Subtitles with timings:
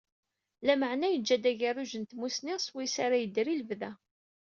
[0.65, 3.91] Lameεna yeǧǧa-d agerruj n tmussni, swayes ara yedder i lebda.